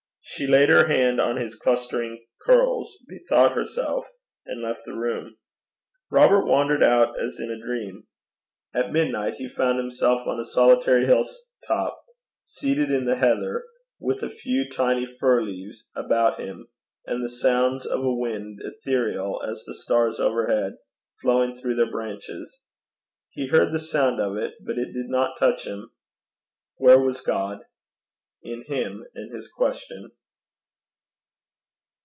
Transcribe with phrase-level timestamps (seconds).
[0.23, 4.07] She laid her hand on his clustering curls, bethought herself,
[4.45, 5.35] and left the room.
[6.09, 8.07] Robert wandered out as in a dream.
[8.73, 11.25] At midnight he found himself on a solitary hill
[11.67, 12.01] top,
[12.43, 13.65] seated in the heather,
[13.99, 16.69] with a few tiny fir trees about him,
[17.05, 20.77] and the sounds of a wind, ethereal as the stars overhead,
[21.21, 22.59] flowing through their branches:
[23.31, 25.91] he heard the sound of it, but it did not touch him.
[26.77, 27.59] Where was God?
[28.41, 30.11] In him and his question.